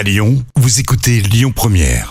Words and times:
À 0.00 0.02
Lyon, 0.02 0.42
vous 0.56 0.80
écoutez 0.80 1.20
Lyon 1.20 1.52
Première. 1.54 2.08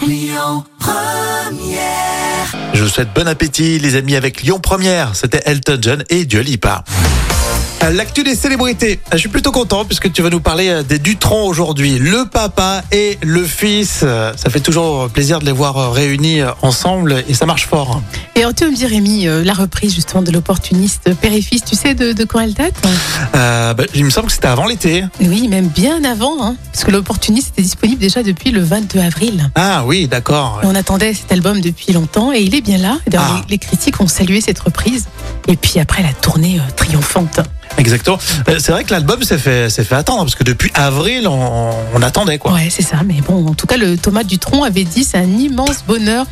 Je 2.75 2.83
vous 2.83 2.87
souhaite 2.87 3.11
bon 3.15 3.27
appétit, 3.27 3.79
les 3.79 3.95
amis, 3.95 4.15
avec 4.15 4.43
Lyon 4.43 4.59
Première. 4.59 5.15
C'était 5.15 5.41
Elton 5.45 5.79
John 5.81 6.03
et 6.11 6.25
Dua 6.25 6.43
Lipa. 6.43 6.83
Euh, 7.83 7.91
L'actu 7.91 8.23
des 8.23 8.35
célébrités. 8.35 8.99
Je 9.13 9.17
suis 9.17 9.29
plutôt 9.29 9.51
content 9.51 9.85
puisque 9.85 10.11
tu 10.11 10.21
vas 10.21 10.29
nous 10.29 10.41
parler 10.41 10.67
euh, 10.69 10.83
des 10.83 10.99
Dutron 10.99 11.47
aujourd'hui. 11.47 11.97
Le 11.97 12.25
papa 12.25 12.83
et 12.91 13.17
le 13.21 13.43
fils. 13.43 14.01
Euh, 14.03 14.33
Ça 14.35 14.49
fait 14.49 14.59
toujours 14.59 15.09
plaisir 15.09 15.39
de 15.39 15.45
les 15.45 15.51
voir 15.51 15.77
euh, 15.77 15.89
réunis 15.89 16.41
euh, 16.41 16.51
ensemble 16.61 17.23
et 17.27 17.33
ça 17.33 17.45
marche 17.45 17.67
fort. 17.67 18.01
Et 18.35 18.41
alors, 18.41 18.53
tu 18.53 18.63
vas 18.65 18.71
me 18.71 18.75
dire, 18.75 18.89
Rémi, 18.89 19.27
euh, 19.27 19.43
la 19.43 19.53
reprise 19.53 19.93
justement 19.95 20.21
de 20.21 20.31
l'opportuniste 20.31 21.13
père 21.15 21.33
et 21.33 21.41
fils, 21.41 21.63
tu 21.63 21.75
sais 21.75 21.93
de, 21.93 22.11
de 22.13 22.23
quand 22.25 22.39
elle 22.39 22.53
date 22.53 22.75
Euh, 23.35 23.73
bah, 23.73 23.83
il 23.95 24.03
me 24.05 24.09
semble 24.09 24.27
que 24.27 24.33
c'était 24.33 24.47
avant 24.47 24.65
l'été. 24.65 25.03
Oui, 25.21 25.47
même 25.47 25.67
bien 25.67 26.03
avant, 26.03 26.43
hein, 26.43 26.55
parce 26.73 26.83
que 26.83 26.91
l'opportuniste 26.91 27.49
était 27.53 27.61
disponible 27.63 27.99
déjà 28.01 28.23
depuis 28.23 28.51
le 28.51 28.61
22 28.61 28.99
avril. 28.99 29.49
Ah 29.55 29.83
oui, 29.85 30.07
d'accord. 30.07 30.59
On 30.63 30.75
attendait 30.75 31.13
cet 31.13 31.31
album 31.31 31.61
depuis 31.61 31.93
longtemps 31.93 32.31
et 32.33 32.39
il 32.39 32.55
est 32.55 32.61
bien 32.61 32.77
là. 32.77 32.97
Ah. 33.17 33.41
les, 33.47 33.51
les 33.53 33.57
critiques 33.57 33.99
ont 34.01 34.07
salué 34.07 34.41
cette 34.41 34.59
reprise. 34.59 35.05
Et 35.49 35.57
puis 35.57 35.79
après, 35.79 36.03
la 36.03 36.13
tournée 36.13 36.59
euh, 36.59 36.71
triomphante. 36.75 37.41
Exactement. 37.77 38.19
Euh, 38.47 38.57
C'est 38.59 38.71
vrai 38.71 38.83
que 38.83 38.91
l'album 38.91 39.21
s'est 39.23 39.37
fait, 39.37 39.69
fait 39.69 39.95
attendre 39.95 40.21
parce 40.21 40.35
que 40.35 40.43
depuis 40.43 40.71
avril, 40.75 41.27
on, 41.27 41.71
on 41.93 42.01
attendait 42.01 42.37
quoi. 42.37 42.53
Ouais, 42.53 42.69
c'est 42.69 42.83
ça. 42.83 42.97
Mais 43.05 43.19
bon, 43.27 43.47
en 43.47 43.55
tout 43.55 43.65
cas, 43.67 43.77
le 43.77 43.97
Thomas 43.97 44.23
Dutronc 44.23 44.63
avait 44.63 44.83
dit 44.83 45.03
c'est 45.03 45.17
un 45.17 45.23
immense 45.37 45.83
bonheur 45.87 46.25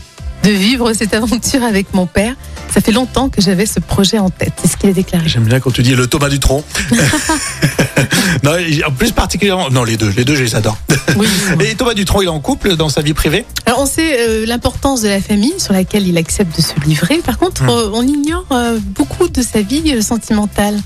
de 0.44 0.52
vivre 0.52 0.94
cette 0.94 1.14
aventure 1.16 1.64
avec 1.64 1.94
mon 1.94 2.06
père. 2.06 2.36
Ça 2.77 2.81
fait 2.81 2.91
longtemps 2.91 3.30
que 3.30 3.41
j'avais 3.41 3.66
ce 3.66 3.80
projet 3.80 4.20
en 4.20 4.30
tête. 4.30 4.54
C'est 4.62 4.67
ce 4.67 4.77
qu'il 4.77 4.88
a 4.91 4.94
déclaré. 4.94 5.27
J'aime 5.27 5.45
bien 5.45 5.59
quand 5.59 5.72
tu 5.72 5.81
dis 5.81 5.95
le 5.95 6.05
Thomas 6.05 6.30
Dutronc. 6.30 6.63
non, 8.44 8.52
en 8.88 8.91
plus 8.91 9.12
particulièrement. 9.13 9.72
Non, 9.72 9.84
les 9.84 9.98
deux, 9.98 10.13
les 10.16 10.23
deux, 10.23 10.36
je 10.36 10.44
les 10.44 10.55
adore. 10.55 10.77
Oui. 11.16 11.26
Et 11.59 11.73
Thomas 11.73 11.95
Dutronc, 11.95 12.22
il 12.22 12.26
est 12.26 12.30
en 12.30 12.40
couple 12.40 12.76
dans 12.76 12.90
sa 12.90 13.02
vie 13.02 13.16
privée? 13.16 13.45
Alors 13.66 13.80
on 13.80 13.88
sait 13.88 14.17
euh, 14.20 14.45
l'importance 14.45 15.02
de 15.02 15.08
la 15.08 15.20
famille 15.20 15.56
sur 15.58 15.73
laquelle 15.73 16.08
il 16.08 16.19
accepte 16.19 16.56
de 16.56 16.61
se 16.61 16.80
livrer. 16.86 17.17
Par 17.25 17.39
contre, 17.39 17.64
Hmm. 17.64 17.69
euh, 17.69 17.89
on 17.94 18.03
ignore 18.03 18.45
euh, 18.52 18.78
beaucoup 18.80 19.28
de 19.28 19.41
sa 19.41 19.64
vie 19.64 20.03
sentimentale. 20.03 20.80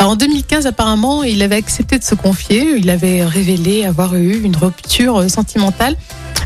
Alors 0.00 0.14
en 0.14 0.16
2015, 0.16 0.66
apparemment, 0.66 1.22
il 1.22 1.40
avait 1.44 1.54
accepté 1.54 1.96
de 2.00 2.02
se 2.02 2.16
confier. 2.16 2.74
Il 2.76 2.90
avait 2.90 3.24
révélé 3.24 3.84
avoir 3.84 4.16
eu 4.16 4.40
une 4.42 4.56
rupture 4.56 5.30
sentimentale 5.30 5.94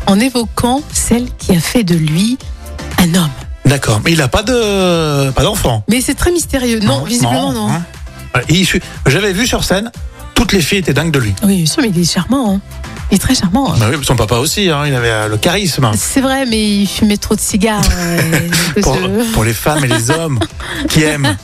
en 0.05 0.19
évoquant 0.19 0.83
celle 0.93 1.25
qui 1.39 1.53
a 1.53 1.59
fait 1.59 1.83
de 1.83 1.95
lui. 1.95 2.37
D'accord. 3.85 4.01
Mais 4.03 4.13
il 4.13 4.17
n'a 4.17 4.27
pas 4.27 4.41
de, 4.41 5.29
pas 5.31 5.43
d'enfant. 5.43 5.83
Mais 5.87 6.01
c'est 6.01 6.15
très 6.15 6.31
mystérieux. 6.31 6.79
Non, 6.79 7.03
visiblement 7.03 7.53
non. 7.53 7.69
hein. 7.69 7.83
Il- 8.49 8.67
J'avais 9.05 9.31
vu 9.31 9.45
sur 9.45 9.63
scène, 9.63 9.91
toutes 10.33 10.53
les 10.53 10.61
filles 10.61 10.79
étaient 10.79 10.93
dingues 10.93 11.11
de 11.11 11.19
lui. 11.19 11.33
Oui, 11.43 11.57
bien 11.57 11.65
sûr, 11.67 11.83
mais 11.83 11.89
il 11.93 12.01
est 12.01 12.11
charmant. 12.11 12.55
hein. 12.55 12.61
Il 13.11 13.15
est 13.15 13.19
très 13.19 13.35
charmant. 13.35 13.71
hein. 13.73 13.77
Bah 13.79 13.85
oui, 13.91 13.97
son 14.03 14.15
papa 14.15 14.37
aussi, 14.37 14.69
hein, 14.71 14.85
il 14.87 14.95
avait 14.95 15.09
euh, 15.11 15.27
le 15.27 15.37
charisme. 15.37 15.91
C'est 15.95 16.21
vrai, 16.21 16.45
mais 16.47 16.59
il 16.79 16.87
fumait 16.87 17.17
trop 17.17 17.35
de 17.35 17.39
cigares. 17.39 17.83
euh, 17.95 18.21
Pour, 18.81 18.95
ce- 18.95 19.31
pour 19.33 19.43
les 19.43 19.53
femmes 19.53 19.85
et 19.85 19.87
les 19.87 20.09
hommes 20.09 20.39
qui 20.89 21.03
aiment 21.03 21.37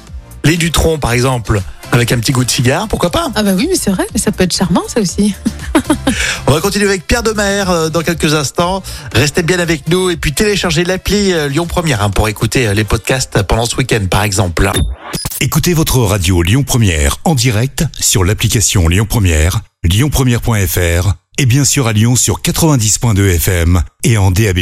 les 0.43 0.57
Dutron, 0.57 0.97
par 0.97 1.11
exemple, 1.13 1.61
avec 1.91 2.11
un 2.11 2.17
petit 2.17 2.31
goût 2.31 2.43
de 2.43 2.49
cigare, 2.49 2.87
pourquoi 2.87 3.11
pas? 3.11 3.27
Ah 3.35 3.43
bah 3.43 3.51
oui, 3.55 3.67
mais 3.69 3.77
c'est 3.77 3.91
vrai, 3.91 4.07
mais 4.13 4.19
ça 4.19 4.31
peut 4.31 4.43
être 4.43 4.55
charmant 4.55 4.81
ça 4.87 4.99
aussi. 4.99 5.35
On 6.47 6.51
va 6.51 6.61
continuer 6.61 6.87
avec 6.87 7.07
Pierre 7.07 7.23
Demer 7.23 7.63
euh, 7.69 7.89
dans 7.89 8.01
quelques 8.01 8.33
instants. 8.33 8.83
Restez 9.13 9.43
bien 9.43 9.59
avec 9.59 9.87
nous 9.87 10.09
et 10.09 10.17
puis 10.17 10.33
téléchargez 10.33 10.83
l'appli 10.83 11.31
euh, 11.31 11.47
Lyon 11.47 11.65
Première 11.65 12.01
hein, 12.01 12.09
pour 12.09 12.27
écouter 12.27 12.67
euh, 12.67 12.73
les 12.73 12.83
podcasts 12.83 13.41
pendant 13.43 13.65
ce 13.65 13.75
week-end, 13.75 14.05
par 14.09 14.23
exemple. 14.23 14.69
Écoutez 15.39 15.73
votre 15.73 15.99
radio 15.99 16.41
Lyon 16.41 16.63
Première 16.63 17.17
en 17.23 17.35
direct 17.35 17.85
sur 17.99 18.23
l'application 18.23 18.87
Lyon 18.87 19.05
Première, 19.09 19.61
lyonpremière.fr 19.83 21.13
et 21.37 21.45
bien 21.45 21.65
sûr 21.65 21.87
à 21.87 21.93
Lyon 21.93 22.15
sur 22.15 22.41
90.2 22.41 23.35
FM 23.35 23.81
et 24.03 24.17
en 24.17 24.31
DAB+. 24.31 24.59